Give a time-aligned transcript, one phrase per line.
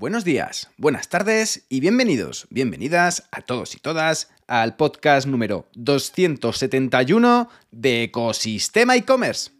[0.00, 7.50] Buenos días, buenas tardes y bienvenidos, bienvenidas a todos y todas al podcast número 271
[7.70, 9.50] de Ecosistema e-commerce.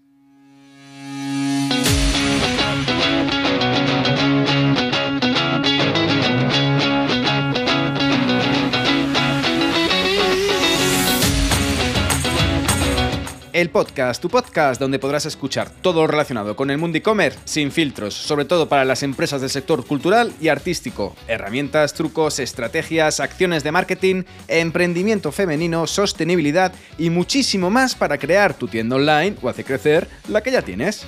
[13.61, 17.71] El podcast, tu podcast, donde podrás escuchar todo lo relacionado con el mundo e-commerce sin
[17.71, 21.15] filtros, sobre todo para las empresas del sector cultural y artístico.
[21.29, 28.67] Herramientas, trucos, estrategias, acciones de marketing, emprendimiento femenino, sostenibilidad y muchísimo más para crear tu
[28.67, 31.07] tienda online o hacer crecer la que ya tienes.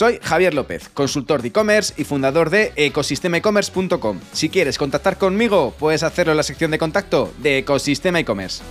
[0.00, 4.18] Soy Javier López, consultor de e-commerce y fundador de ecosistemaecommerce.com.
[4.32, 8.62] Si quieres contactar conmigo, puedes hacerlo en la sección de contacto de Ecosistema e-commerce.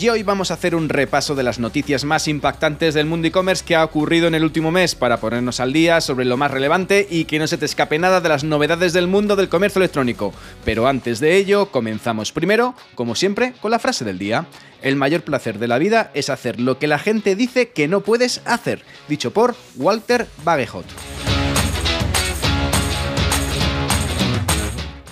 [0.00, 3.64] Y hoy vamos a hacer un repaso de las noticias más impactantes del mundo e-commerce
[3.64, 7.04] que ha ocurrido en el último mes para ponernos al día sobre lo más relevante
[7.10, 10.32] y que no se te escape nada de las novedades del mundo del comercio electrónico.
[10.64, 14.46] Pero antes de ello, comenzamos primero, como siempre, con la frase del día.
[14.82, 18.02] El mayor placer de la vida es hacer lo que la gente dice que no
[18.02, 20.86] puedes hacer, dicho por Walter Bagehot.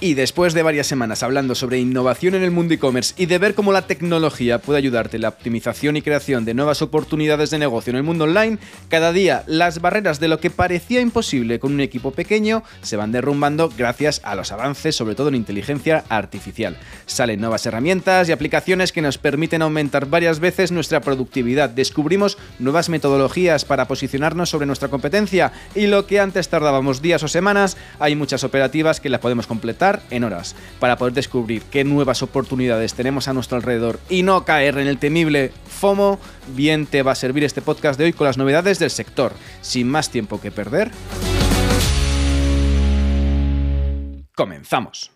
[0.06, 3.56] Y después de varias semanas hablando sobre innovación en el mundo e-commerce y de ver
[3.56, 7.90] cómo la tecnología puede ayudarte en la optimización y creación de nuevas oportunidades de negocio
[7.90, 11.80] en el mundo online, cada día las barreras de lo que parecía imposible con un
[11.80, 16.78] equipo pequeño se van derrumbando gracias a los avances, sobre todo en inteligencia artificial.
[17.06, 21.70] Salen nuevas herramientas y aplicaciones que nos permiten aumentar varias veces nuestra productividad.
[21.70, 27.28] Descubrimos nuevas metodologías para posicionarnos sobre nuestra competencia y lo que antes tardábamos días o
[27.28, 32.22] semanas, hay muchas operativas que las podemos completar en horas para poder descubrir qué nuevas
[32.22, 36.18] oportunidades tenemos a nuestro alrededor y no caer en el temible FOMO,
[36.54, 39.32] bien te va a servir este podcast de hoy con las novedades del sector.
[39.60, 40.90] Sin más tiempo que perder,
[44.34, 45.15] comenzamos.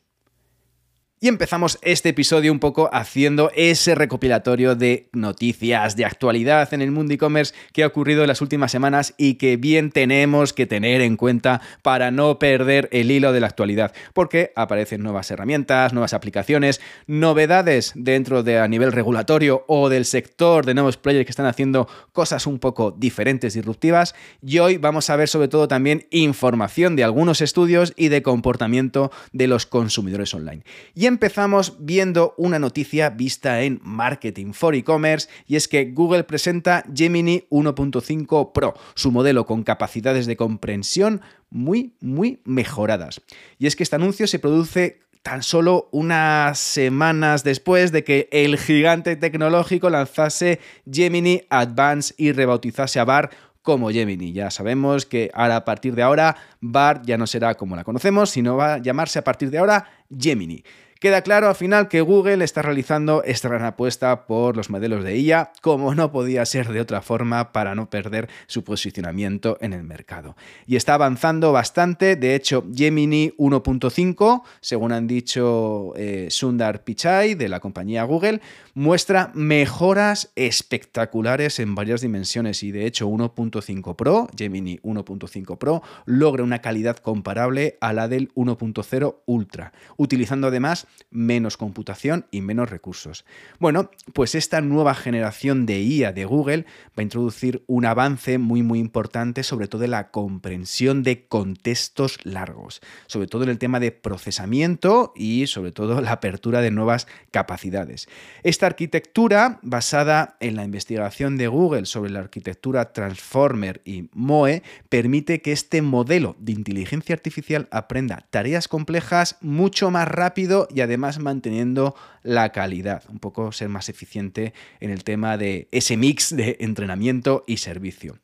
[1.22, 6.92] Y empezamos este episodio un poco haciendo ese recopilatorio de noticias de actualidad en el
[6.92, 11.02] mundo e-commerce que ha ocurrido en las últimas semanas y que bien tenemos que tener
[11.02, 16.14] en cuenta para no perder el hilo de la actualidad, porque aparecen nuevas herramientas, nuevas
[16.14, 21.44] aplicaciones, novedades dentro de a nivel regulatorio o del sector de nuevos players que están
[21.44, 26.96] haciendo cosas un poco diferentes, disruptivas, y hoy vamos a ver sobre todo también información
[26.96, 30.62] de algunos estudios y de comportamiento de los consumidores online.
[30.94, 36.84] Y empezamos viendo una noticia vista en Marketing for E-Commerce y es que Google presenta
[36.94, 43.20] Gemini 1.5 Pro, su modelo con capacidades de comprensión muy, muy mejoradas.
[43.58, 48.56] Y es que este anuncio se produce tan solo unas semanas después de que el
[48.56, 50.60] gigante tecnológico lanzase
[50.90, 53.30] Gemini Advance y rebautizase a Bar
[53.62, 54.32] como Gemini.
[54.32, 58.30] Ya sabemos que ahora a partir de ahora Bar ya no será como la conocemos,
[58.30, 60.64] sino va a llamarse a partir de ahora Gemini.
[61.00, 65.16] Queda claro al final que Google está realizando esta gran apuesta por los modelos de
[65.16, 69.82] IA, como no podía ser de otra forma para no perder su posicionamiento en el
[69.82, 70.36] mercado.
[70.66, 77.48] Y está avanzando bastante, de hecho Gemini 1.5, según han dicho eh, Sundar Pichai de
[77.48, 78.42] la compañía Google,
[78.74, 86.44] muestra mejoras espectaculares en varias dimensiones y de hecho 1.5 Pro, Gemini 1.5 Pro, logra
[86.44, 93.24] una calidad comparable a la del 1.0 Ultra, utilizando además menos computación y menos recursos.
[93.58, 98.62] Bueno, pues esta nueva generación de IA de Google va a introducir un avance muy
[98.62, 103.80] muy importante sobre todo en la comprensión de contextos largos, sobre todo en el tema
[103.80, 108.08] de procesamiento y sobre todo la apertura de nuevas capacidades.
[108.42, 115.42] Esta arquitectura basada en la investigación de Google sobre la arquitectura Transformer y MOE permite
[115.42, 121.94] que este modelo de inteligencia artificial aprenda tareas complejas mucho más rápido y además manteniendo
[122.22, 127.44] la calidad, un poco ser más eficiente en el tema de ese mix de entrenamiento
[127.46, 128.18] y servicio.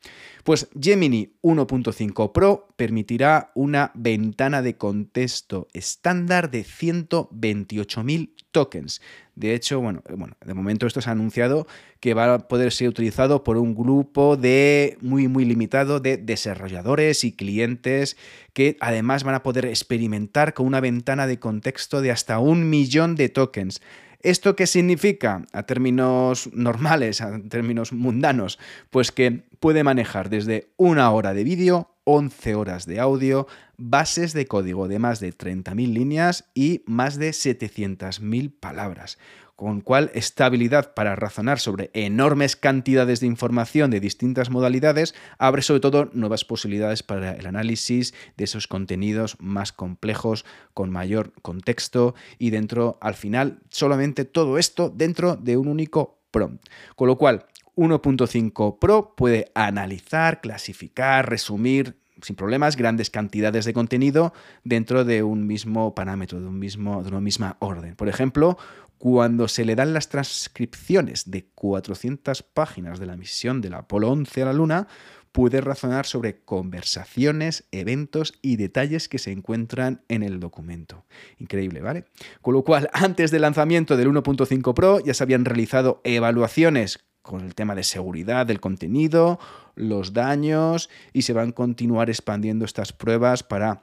[0.45, 9.03] Pues Gemini 1.5 Pro permitirá una ventana de contexto estándar de 128.000 tokens.
[9.37, 11.67] De hecho, bueno, bueno, de momento esto se ha anunciado
[12.01, 17.23] que va a poder ser utilizado por un grupo de muy muy limitado de desarrolladores
[17.23, 18.17] y clientes
[18.55, 23.15] que además van a poder experimentar con una ventana de contexto de hasta un millón
[23.15, 23.83] de tokens.
[24.23, 28.59] ¿Esto qué significa a términos normales, a términos mundanos?
[28.89, 33.47] Pues que puede manejar desde una hora de vídeo, 11 horas de audio,
[33.79, 39.19] bases de código de más de 30.000 líneas y más de 700.000 palabras
[39.57, 45.81] con cual estabilidad para razonar sobre enormes cantidades de información de distintas modalidades abre sobre
[45.81, 50.45] todo nuevas posibilidades para el análisis de esos contenidos más complejos,
[50.75, 56.63] con mayor contexto y dentro, al final, solamente todo esto dentro de un único prompt.
[56.95, 57.47] Con lo cual,
[57.77, 64.33] 1.5 Pro puede analizar, clasificar, resumir sin problemas grandes cantidades de contenido
[64.65, 67.95] dentro de un mismo parámetro, de, un mismo, de una misma orden.
[67.97, 68.59] Por ejemplo,
[68.99, 74.43] cuando se le dan las transcripciones de 400 páginas de la misión del Apolo 11
[74.43, 74.89] a la Luna,
[75.33, 81.05] puede razonar sobre conversaciones, eventos y detalles que se encuentran en el documento.
[81.37, 82.07] Increíble, ¿vale?
[82.41, 87.45] Con lo cual, antes del lanzamiento del 1.5 Pro ya se habían realizado evaluaciones con
[87.45, 89.39] el tema de seguridad del contenido,
[89.75, 93.83] los daños y se van a continuar expandiendo estas pruebas para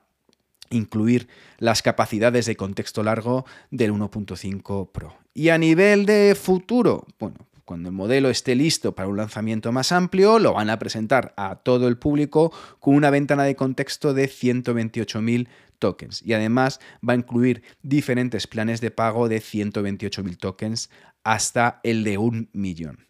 [0.69, 1.27] incluir
[1.59, 5.15] las capacidades de contexto largo del 1.5 Pro.
[5.33, 7.35] Y a nivel de futuro, bueno,
[7.65, 11.57] cuando el modelo esté listo para un lanzamiento más amplio, lo van a presentar a
[11.57, 15.47] todo el público con una ventana de contexto de 128.000
[15.79, 16.21] tokens.
[16.25, 20.89] Y además va a incluir diferentes planes de pago de 128.000 tokens
[21.23, 23.05] hasta el de un millón.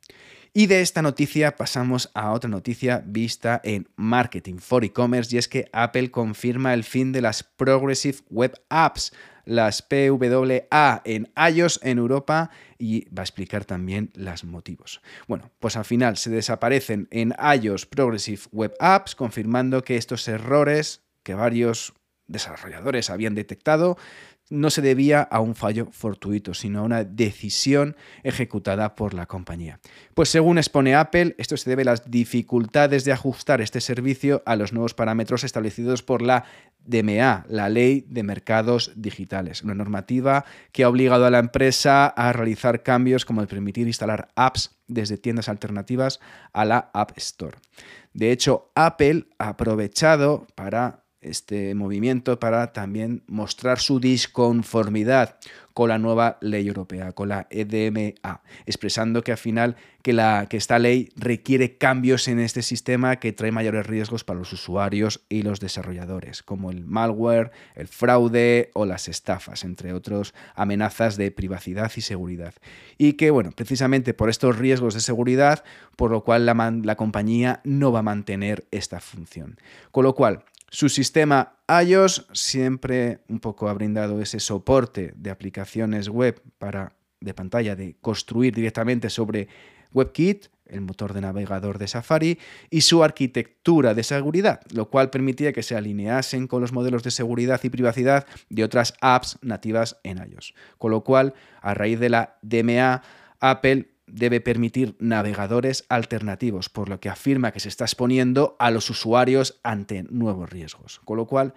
[0.55, 5.47] Y de esta noticia pasamos a otra noticia vista en Marketing for E-Commerce y es
[5.47, 9.13] que Apple confirma el fin de las Progressive Web Apps,
[9.45, 15.01] las PWA en iOS en Europa y va a explicar también los motivos.
[15.27, 21.01] Bueno, pues al final se desaparecen en iOS Progressive Web Apps, confirmando que estos errores
[21.23, 21.95] que varios
[22.27, 23.97] desarrolladores habían detectado
[24.49, 29.79] no se debía a un fallo fortuito, sino a una decisión ejecutada por la compañía.
[30.13, 34.55] Pues según expone Apple, esto se debe a las dificultades de ajustar este servicio a
[34.55, 36.45] los nuevos parámetros establecidos por la
[36.85, 42.33] DMA, la Ley de Mercados Digitales, una normativa que ha obligado a la empresa a
[42.33, 46.19] realizar cambios como el permitir instalar apps desde tiendas alternativas
[46.51, 47.57] a la App Store.
[48.13, 55.37] De hecho, Apple ha aprovechado para este movimiento para también mostrar su disconformidad
[55.73, 60.57] con la nueva ley europea, con la EDMA, expresando que al final que, la, que
[60.57, 65.41] esta ley requiere cambios en este sistema que trae mayores riesgos para los usuarios y
[65.41, 71.91] los desarrolladores, como el malware, el fraude o las estafas, entre otros amenazas de privacidad
[71.95, 72.53] y seguridad.
[72.97, 75.63] Y que, bueno, precisamente por estos riesgos de seguridad,
[75.95, 76.53] por lo cual la,
[76.83, 79.57] la compañía no va a mantener esta función.
[79.91, 80.43] Con lo cual,
[80.73, 87.35] su sistema iOS siempre un poco ha brindado ese soporte de aplicaciones web para de
[87.35, 89.47] pantalla de construir directamente sobre
[89.93, 92.39] WebKit, el motor de navegador de Safari,
[92.71, 97.11] y su arquitectura de seguridad, lo cual permitía que se alineasen con los modelos de
[97.11, 100.55] seguridad y privacidad de otras apps nativas en iOS.
[100.79, 103.03] Con lo cual, a raíz de la DMA,
[103.39, 108.89] Apple debe permitir navegadores alternativos, por lo que afirma que se está exponiendo a los
[108.89, 111.01] usuarios ante nuevos riesgos.
[111.03, 111.53] Con lo cual,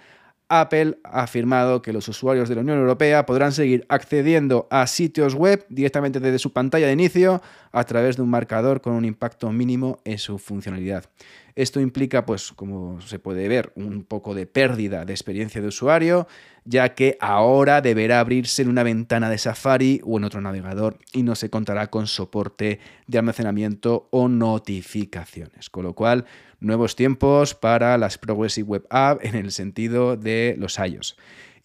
[0.48, 5.34] Apple ha afirmado que los usuarios de la Unión Europea podrán seguir accediendo a sitios
[5.34, 7.42] web directamente desde su pantalla de inicio
[7.72, 11.04] a través de un marcador con un impacto mínimo en su funcionalidad.
[11.56, 16.28] Esto implica, pues, como se puede ver, un poco de pérdida de experiencia de usuario,
[16.66, 21.22] ya que ahora deberá abrirse en una ventana de Safari o en otro navegador y
[21.22, 25.70] no se contará con soporte de almacenamiento o notificaciones.
[25.70, 26.26] Con lo cual,
[26.60, 31.16] nuevos tiempos para las Progressive Web App en el sentido de los iOS.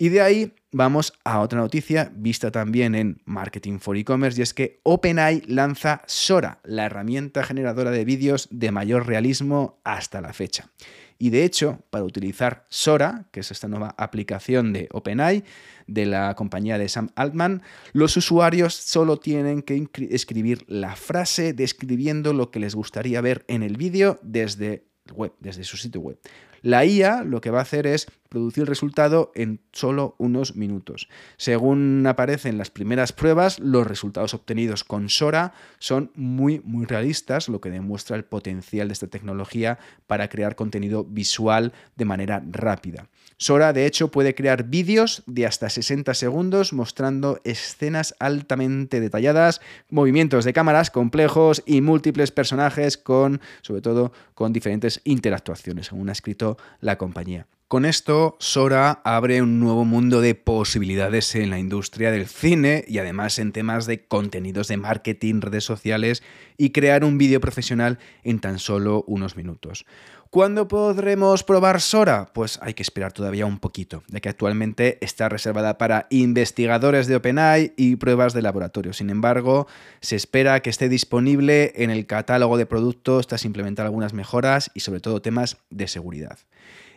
[0.01, 4.55] Y de ahí vamos a otra noticia vista también en Marketing for E-Commerce y es
[4.55, 10.71] que OpenAI lanza Sora, la herramienta generadora de vídeos de mayor realismo hasta la fecha.
[11.19, 15.43] Y de hecho, para utilizar Sora, que es esta nueva aplicación de OpenAI,
[15.85, 17.61] de la compañía de Sam Altman,
[17.93, 23.61] los usuarios solo tienen que escribir la frase describiendo lo que les gustaría ver en
[23.61, 26.17] el vídeo desde web, desde su sitio web.
[26.61, 31.09] La IA lo que va a hacer es producir el resultado en solo unos minutos.
[31.37, 37.59] Según aparecen las primeras pruebas, los resultados obtenidos con Sora son muy, muy realistas, lo
[37.59, 43.07] que demuestra el potencial de esta tecnología para crear contenido visual de manera rápida.
[43.41, 50.45] Sora, de hecho, puede crear vídeos de hasta 60 segundos mostrando escenas altamente detalladas, movimientos
[50.45, 56.57] de cámaras complejos y múltiples personajes con, sobre todo, con diferentes interactuaciones, según ha escrito
[56.81, 57.47] la compañía.
[57.71, 62.97] Con esto, Sora abre un nuevo mundo de posibilidades en la industria del cine y
[62.97, 66.21] además en temas de contenidos de marketing, redes sociales
[66.57, 69.85] y crear un vídeo profesional en tan solo unos minutos.
[70.31, 72.29] ¿Cuándo podremos probar Sora?
[72.31, 77.17] Pues hay que esperar todavía un poquito, ya que actualmente está reservada para investigadores de
[77.17, 78.93] OpenAI y pruebas de laboratorio.
[78.93, 79.67] Sin embargo,
[79.99, 84.79] se espera que esté disponible en el catálogo de productos tras implementar algunas mejoras y
[84.79, 86.39] sobre todo temas de seguridad.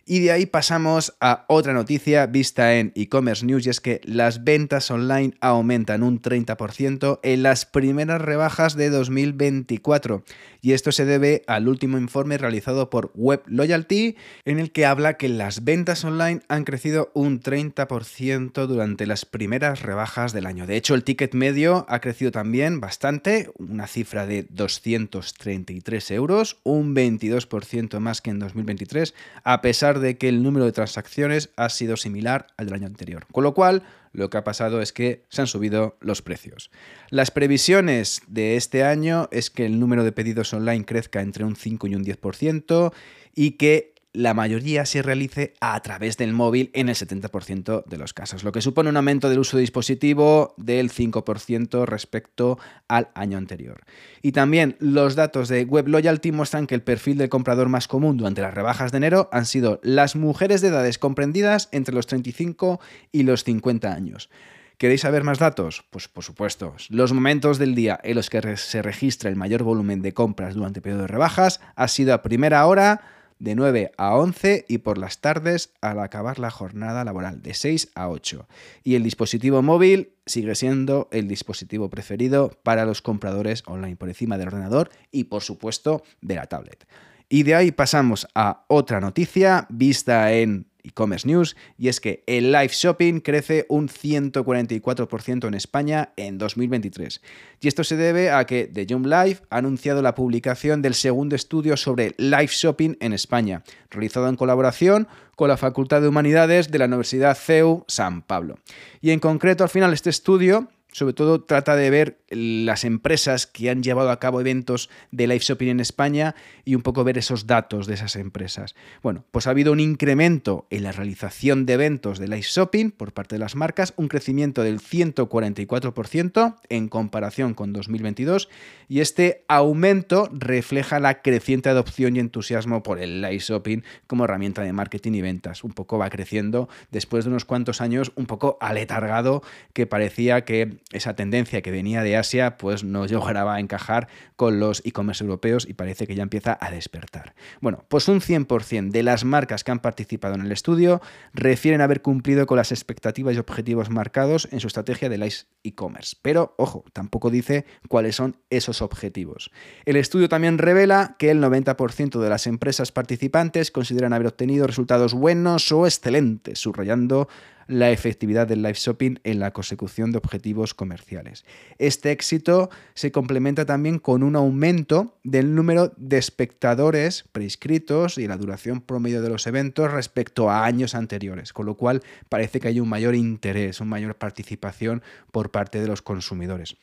[0.06, 4.44] Y de ahí pasamos a otra noticia vista en e-commerce news y es que las
[4.44, 10.22] ventas online aumentan un 30% en las primeras rebajas de 2024.
[10.60, 15.18] Y esto se debe al último informe realizado por Web Loyalty en el que habla
[15.18, 20.66] que las ventas online han crecido un 30% durante las primeras rebajas del año.
[20.66, 26.94] De hecho, el ticket medio ha crecido también bastante, una cifra de 233 euros, un
[26.94, 29.60] 22% más que en 2023, a
[30.00, 33.26] de que el número de transacciones ha sido similar al del año anterior.
[33.32, 33.82] Con lo cual,
[34.12, 36.70] lo que ha pasado es que se han subido los precios.
[37.10, 41.56] Las previsiones de este año es que el número de pedidos online crezca entre un
[41.56, 42.92] 5 y un 10%
[43.34, 48.14] y que la mayoría se realice a través del móvil en el 70% de los
[48.14, 53.36] casos, lo que supone un aumento del uso de dispositivo del 5% respecto al año
[53.36, 53.84] anterior.
[54.22, 58.16] Y también los datos de Web Loyalty muestran que el perfil del comprador más común
[58.16, 62.80] durante las rebajas de enero han sido las mujeres de edades comprendidas entre los 35
[63.10, 64.30] y los 50 años.
[64.78, 65.84] ¿Queréis saber más datos?
[65.90, 70.02] Pues por supuesto, los momentos del día en los que se registra el mayor volumen
[70.02, 74.16] de compras durante el periodo de rebajas ha sido a primera hora, de 9 a
[74.16, 78.48] 11 y por las tardes al acabar la jornada laboral de 6 a 8.
[78.82, 84.38] Y el dispositivo móvil sigue siendo el dispositivo preferido para los compradores online por encima
[84.38, 86.86] del ordenador y por supuesto de la tablet.
[87.28, 92.52] Y de ahí pasamos a otra noticia vista en e-commerce news y es que el
[92.52, 97.20] live shopping crece un 144% en España en 2023.
[97.60, 101.34] Y esto se debe a que The Jump Live ha anunciado la publicación del segundo
[101.34, 106.78] estudio sobre live shopping en España, realizado en colaboración con la Facultad de Humanidades de
[106.78, 108.58] la Universidad CEU San Pablo.
[109.00, 113.68] Y en concreto, al final, este estudio sobre todo trata de ver las empresas que
[113.68, 117.48] han llevado a cabo eventos de live shopping en España y un poco ver esos
[117.48, 118.76] datos de esas empresas.
[119.02, 123.12] Bueno, pues ha habido un incremento en la realización de eventos de live shopping por
[123.12, 128.48] parte de las marcas, un crecimiento del 144% en comparación con 2022
[128.88, 134.62] y este aumento refleja la creciente adopción y entusiasmo por el live shopping como herramienta
[134.62, 135.64] de marketing y ventas.
[135.64, 140.83] Un poco va creciendo después de unos cuantos años un poco aletargado que parecía que
[140.92, 145.74] esa tendencia que venía de Asia pues no lograba encajar con los e-commerce europeos y
[145.74, 147.34] parece que ya empieza a despertar.
[147.60, 151.00] Bueno, pues un 100% de las marcas que han participado en el estudio
[151.32, 156.16] refieren haber cumplido con las expectativas y objetivos marcados en su estrategia de e-commerce.
[156.22, 159.50] Pero, ojo, tampoco dice cuáles son esos objetivos.
[159.84, 165.14] El estudio también revela que el 90% de las empresas participantes consideran haber obtenido resultados
[165.14, 167.28] buenos o excelentes, subrayando
[167.66, 171.44] la efectividad del live shopping en la consecución de objetivos comerciales.
[171.78, 178.36] Este éxito se complementa también con un aumento del número de espectadores prescritos y la
[178.36, 182.80] duración promedio de los eventos respecto a años anteriores, con lo cual parece que hay
[182.80, 186.76] un mayor interés, una mayor participación por parte de los consumidores.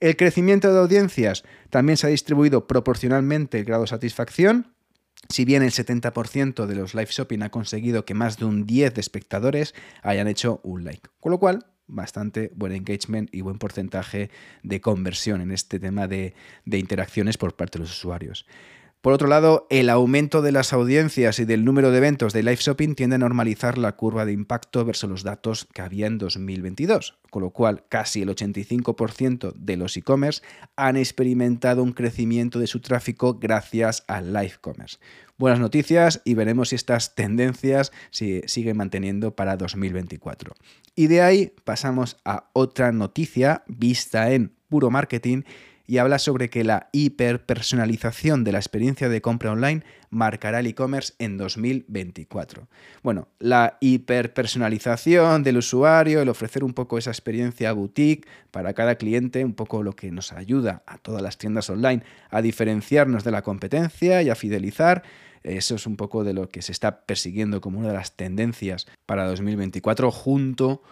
[0.00, 4.72] El crecimiento de audiencias también se ha distribuido proporcionalmente el grado de satisfacción
[5.28, 8.94] si bien el 70% de los live shopping ha conseguido que más de un 10
[8.94, 11.08] de espectadores hayan hecho un like.
[11.20, 14.30] Con lo cual, bastante buen engagement y buen porcentaje
[14.62, 16.34] de conversión en este tema de,
[16.64, 18.46] de interacciones por parte de los usuarios.
[19.00, 22.56] Por otro lado, el aumento de las audiencias y del número de eventos de live
[22.56, 27.16] shopping tiende a normalizar la curva de impacto versus los datos que había en 2022,
[27.30, 30.42] con lo cual casi el 85% de los e-commerce
[30.74, 34.98] han experimentado un crecimiento de su tráfico gracias al live commerce.
[35.36, 40.54] Buenas noticias y veremos si estas tendencias se siguen manteniendo para 2024.
[40.96, 45.42] Y de ahí pasamos a otra noticia vista en puro marketing
[45.88, 51.14] y habla sobre que la hiperpersonalización de la experiencia de compra online marcará el e-commerce
[51.18, 52.68] en 2024.
[53.02, 59.42] Bueno, la hiperpersonalización del usuario, el ofrecer un poco esa experiencia boutique para cada cliente,
[59.42, 63.40] un poco lo que nos ayuda a todas las tiendas online a diferenciarnos de la
[63.40, 65.02] competencia y a fidelizar.
[65.42, 68.86] Eso es un poco de lo que se está persiguiendo como una de las tendencias
[69.06, 70.82] para 2024 junto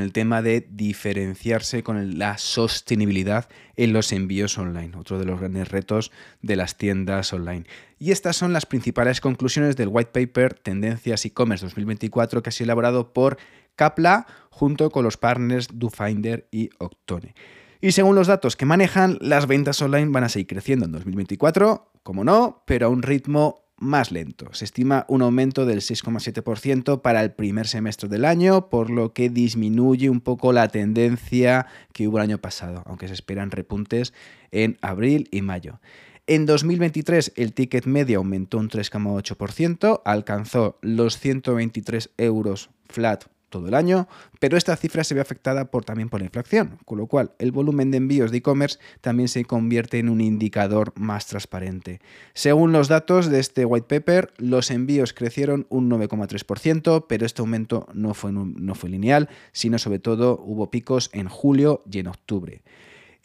[0.00, 5.68] el tema de diferenciarse con la sostenibilidad en los envíos online, otro de los grandes
[5.68, 6.10] retos
[6.42, 7.64] de las tiendas online.
[7.98, 12.66] Y estas son las principales conclusiones del white paper Tendencias e-commerce 2024 que ha sido
[12.66, 13.38] elaborado por
[13.76, 17.34] Capla junto con los partners DoFinder y Octone.
[17.80, 21.92] Y según los datos que manejan, las ventas online van a seguir creciendo en 2024,
[22.02, 24.52] como no, pero a un ritmo más lento.
[24.52, 29.30] Se estima un aumento del 6,7% para el primer semestre del año, por lo que
[29.30, 34.12] disminuye un poco la tendencia que hubo el año pasado, aunque se esperan repuntes
[34.50, 35.80] en abril y mayo.
[36.26, 43.74] En 2023 el ticket medio aumentó un 3,8%, alcanzó los 123 euros flat todo el
[43.74, 44.08] año,
[44.40, 47.52] pero esta cifra se ve afectada por, también por la inflación, con lo cual el
[47.52, 52.00] volumen de envíos de e-commerce también se convierte en un indicador más transparente.
[52.34, 57.86] Según los datos de este white paper, los envíos crecieron un 9,3%, pero este aumento
[57.92, 62.62] no fue, no fue lineal, sino sobre todo hubo picos en julio y en octubre.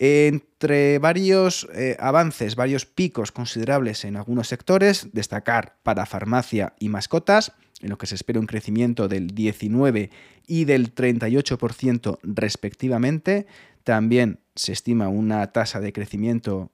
[0.06, 7.54] Entre varios eh, avances, varios picos considerables en algunos sectores, destacar para farmacia y mascotas,
[7.82, 10.10] en lo que se espera un crecimiento del 19
[10.46, 13.48] y del 38% respectivamente.
[13.86, 16.70] También se estima una tasa de crecimiento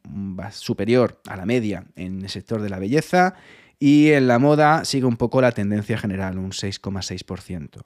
[0.49, 3.35] superior a la media en el sector de la belleza
[3.79, 7.81] y en la moda sigue un poco la tendencia general, un 6,6%.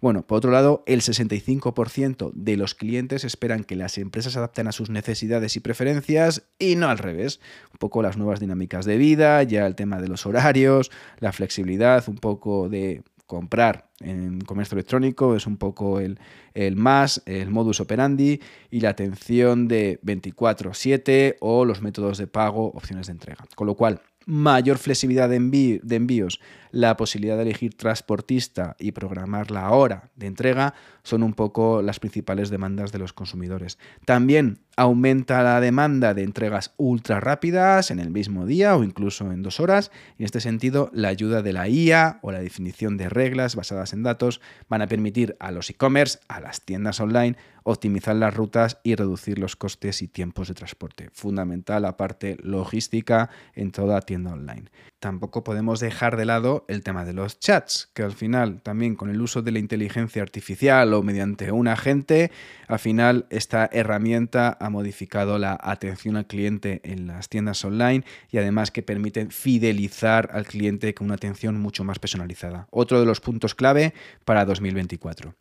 [0.00, 4.72] Bueno, por otro lado, el 65% de los clientes esperan que las empresas adapten a
[4.72, 7.40] sus necesidades y preferencias y no al revés.
[7.72, 12.04] Un poco las nuevas dinámicas de vida, ya el tema de los horarios, la flexibilidad,
[12.08, 16.18] un poco de comprar en comercio electrónico es un poco el,
[16.52, 22.66] el, más, el modus operandi y la atención de 24/7 o los métodos de pago,
[22.72, 23.46] opciones de entrega.
[23.54, 26.40] Con lo cual, mayor flexibilidad de, envíos,
[26.70, 32.00] la posibilidad de elegir transportista y programar la hora de entrega son un poco las
[32.00, 33.78] principales demandas de los consumidores.
[34.04, 39.42] También aumenta la demanda de entregas ultra rápidas en el mismo día o incluso en
[39.42, 39.90] dos horas.
[40.18, 44.02] En este sentido, la ayuda de la IA o la definición de reglas basadas en
[44.02, 48.94] datos van a permitir a los e-commerce, a las tiendas online, optimizar las rutas y
[48.94, 51.08] reducir los costes y tiempos de transporte.
[51.12, 54.70] Fundamental la parte logística en toda tienda online.
[55.00, 59.10] Tampoco podemos dejar de lado el tema de los chats, que al final también con
[59.10, 62.30] el uso de la inteligencia artificial o mediante un agente,
[62.68, 68.38] al final esta herramienta ha modificado la atención al cliente en las tiendas online y
[68.38, 72.66] además que permiten fidelizar al cliente con una atención mucho más personalizada.
[72.70, 75.34] Otro de los puntos clave para 2024.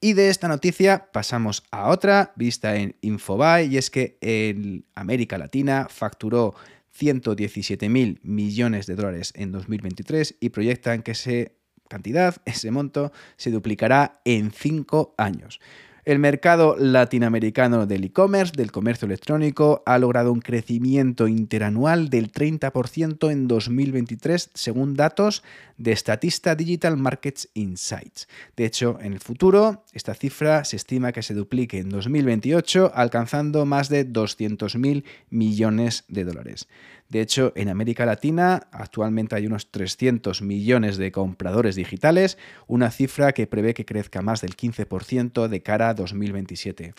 [0.00, 5.38] Y de esta noticia pasamos a otra vista en Infobae y es que en América
[5.38, 6.54] Latina facturó
[6.92, 11.50] 117 mil millones de dólares en 2023 y proyectan que esa
[11.88, 15.60] cantidad, ese monto, se duplicará en cinco años.
[16.06, 23.28] El mercado latinoamericano del e-commerce, del comercio electrónico, ha logrado un crecimiento interanual del 30%
[23.32, 25.42] en 2023, según datos
[25.78, 28.28] de Statista Digital Markets Insights.
[28.56, 33.66] De hecho, en el futuro, esta cifra se estima que se duplique en 2028, alcanzando
[33.66, 36.68] más de 200.000 millones de dólares.
[37.08, 43.32] De hecho, en América Latina actualmente hay unos 300 millones de compradores digitales, una cifra
[43.32, 46.94] que prevé que crezca más del 15% de cara a 2027.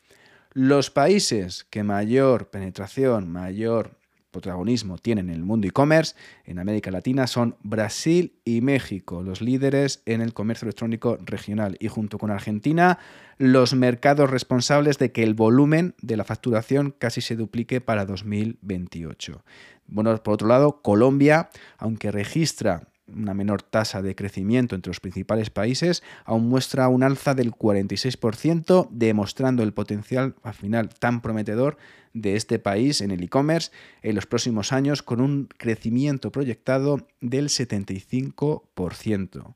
[0.54, 3.98] Los países que mayor penetración, mayor
[4.32, 10.02] protagonismo tienen en el mundo e-commerce en América Latina son Brasil y México, los líderes
[10.06, 13.00] en el comercio electrónico regional y junto con Argentina
[13.38, 19.44] los mercados responsables de que el volumen de la facturación casi se duplique para 2028.
[19.88, 25.50] Bueno, por otro lado, Colombia, aunque registra una menor tasa de crecimiento entre los principales
[25.50, 31.78] países, aún muestra un alza del 46%, demostrando el potencial al final tan prometedor
[32.14, 37.48] de este país en el e-commerce en los próximos años con un crecimiento proyectado del
[37.50, 39.54] 75%.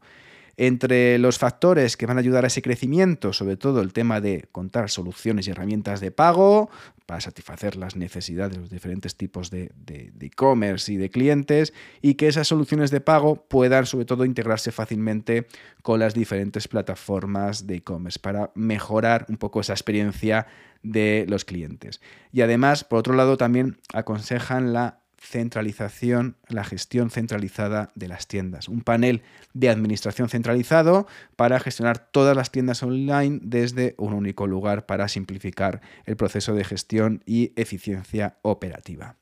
[0.57, 4.47] Entre los factores que van a ayudar a ese crecimiento, sobre todo el tema de
[4.51, 6.69] contar soluciones y herramientas de pago
[7.05, 9.71] para satisfacer las necesidades de los diferentes tipos de
[10.19, 15.47] e-commerce y de clientes y que esas soluciones de pago puedan sobre todo integrarse fácilmente
[15.81, 20.47] con las diferentes plataformas de e-commerce para mejorar un poco esa experiencia
[20.83, 22.01] de los clientes.
[22.31, 28.67] Y además, por otro lado, también aconsejan la centralización, la gestión centralizada de las tiendas.
[28.67, 29.21] Un panel
[29.53, 35.81] de administración centralizado para gestionar todas las tiendas online desde un único lugar para simplificar
[36.05, 39.15] el proceso de gestión y eficiencia operativa.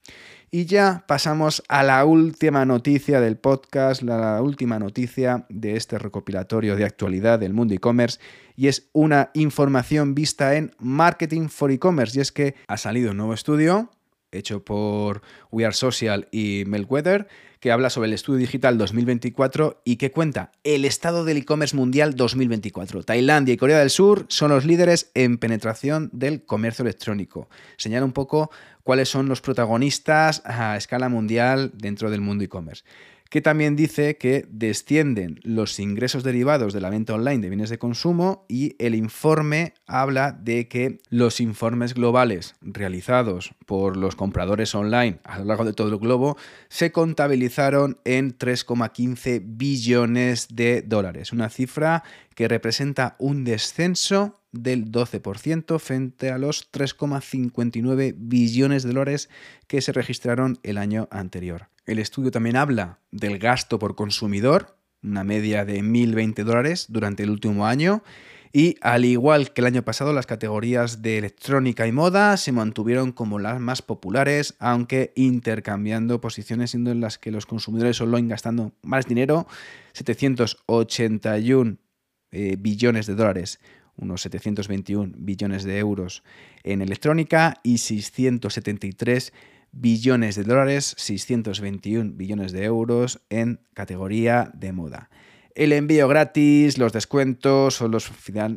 [0.52, 6.76] Y ya pasamos a la última noticia del podcast, la última noticia de este recopilatorio
[6.76, 8.20] de actualidad del mundo e-commerce,
[8.56, 13.18] y es una información vista en Marketing for E-Commerce, y es que ha salido un
[13.18, 13.92] nuevo estudio
[14.32, 17.28] hecho por We Are Social y Melweather,
[17.60, 22.16] que habla sobre el estudio digital 2024 y que cuenta el estado del e-commerce mundial
[22.16, 23.04] 2024.
[23.04, 27.50] Tailandia y Corea del Sur son los líderes en penetración del comercio electrónico.
[27.78, 28.50] Señala un poco
[28.84, 32.84] cuáles son los protagonistas a escala mundial dentro del mundo e-commerce
[33.30, 37.78] que también dice que descienden los ingresos derivados de la venta online de bienes de
[37.78, 45.20] consumo y el informe habla de que los informes globales realizados por los compradores online
[45.24, 46.38] a lo largo de todo el globo
[46.70, 55.80] se contabilizaron en 3,15 billones de dólares, una cifra que representa un descenso del 12%
[55.80, 59.30] frente a los 3,59 billones de dólares
[59.68, 61.68] que se registraron el año anterior.
[61.90, 67.32] El estudio también habla del gasto por consumidor, una media de 1.020 dólares durante el
[67.32, 68.04] último año.
[68.54, 73.12] Y al igual que el año pasado, las categorías de electrónica y moda se mantuvieron
[73.12, 78.72] como las más populares, aunque intercambiando posiciones, siendo en las que los consumidores online gastando
[78.84, 79.48] más dinero,
[79.94, 81.78] 781
[82.32, 83.60] eh, billones de dólares,
[83.96, 86.22] unos 721 billones de euros
[86.62, 89.34] en electrónica y 673
[89.72, 95.10] billones de dólares, 621 billones de euros en categoría de moda.
[95.60, 98.10] El envío gratis, los descuentos son los,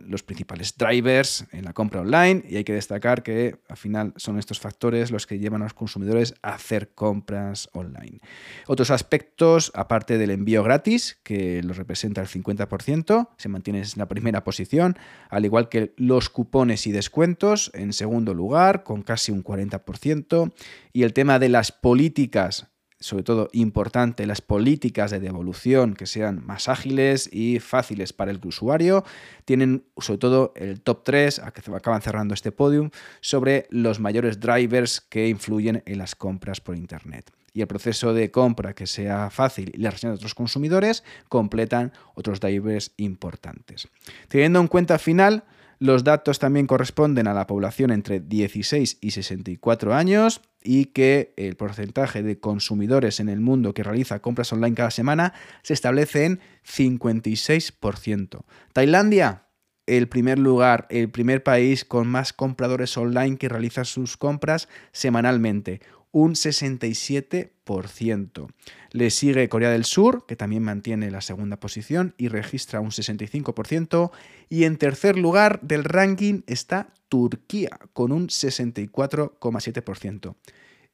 [0.07, 4.39] los principales drivers en la compra online y hay que destacar que al final son
[4.39, 8.21] estos factores los que llevan a los consumidores a hacer compras online.
[8.69, 14.07] Otros aspectos, aparte del envío gratis, que lo representa el 50%, se mantiene en la
[14.07, 14.97] primera posición,
[15.29, 20.53] al igual que los cupones y descuentos en segundo lugar, con casi un 40%,
[20.93, 22.69] y el tema de las políticas
[23.03, 28.41] sobre todo importante, las políticas de devolución que sean más ágiles y fáciles para el
[28.45, 29.05] usuario.
[29.45, 34.41] Tienen sobre todo el top 3, a que acaban cerrando este podium, sobre los mayores
[34.41, 37.31] drivers que influyen en las compras por Internet.
[37.55, 41.93] Y el proceso de compra que sea fácil y la reacción de otros consumidores completan
[42.15, 43.89] otros drivers importantes.
[44.29, 45.45] Teniendo en cuenta al final,
[45.83, 51.57] los datos también corresponden a la población entre 16 y 64 años y que el
[51.57, 56.41] porcentaje de consumidores en el mundo que realiza compras online cada semana se establece en
[56.65, 58.45] 56%.
[58.73, 59.49] Tailandia,
[59.87, 65.81] el primer lugar, el primer país con más compradores online que realiza sus compras semanalmente,
[66.13, 67.51] un 67%.
[68.91, 74.13] Le sigue Corea del Sur, que también mantiene la segunda posición y registra un 65%.
[74.49, 80.35] Y en tercer lugar del ranking está Turquía, con un 64,7%.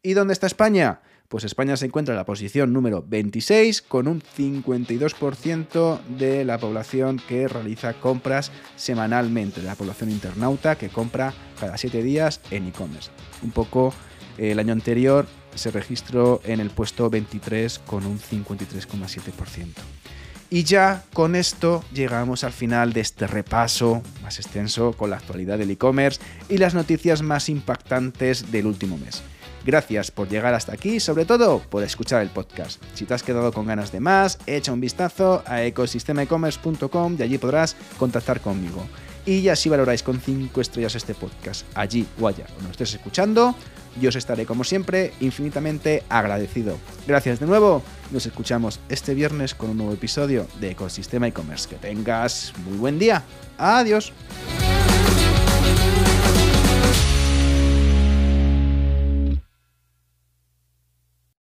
[0.03, 1.03] ¿Y dónde está España?
[1.29, 7.21] Pues España se encuentra en la posición número 26 con un 52% de la población
[7.29, 13.11] que realiza compras semanalmente, de la población internauta que compra cada 7 días en e-commerce.
[13.43, 13.93] Un poco
[14.39, 15.27] el año anterior
[15.59, 19.75] se registró en el puesto 23 con un 53,7%.
[20.51, 25.59] Y ya con esto llegamos al final de este repaso más extenso con la actualidad
[25.59, 29.23] del e-commerce y las noticias más impactantes del último mes.
[29.67, 32.83] Gracias por llegar hasta aquí y sobre todo por escuchar el podcast.
[32.95, 37.37] Si te has quedado con ganas de más, echa un vistazo a ecosistemaecommerce.com y allí
[37.37, 38.87] podrás contactar conmigo.
[39.27, 43.55] Y ya si valoráis con 5 estrellas este podcast, allí o allá, o estés escuchando,
[43.99, 46.79] yo os estaré como siempre infinitamente agradecido.
[47.07, 51.69] Gracias de nuevo, nos escuchamos este viernes con un nuevo episodio de Ecosistema e-commerce.
[51.69, 53.23] Que tengas muy buen día.
[53.59, 54.13] Adiós.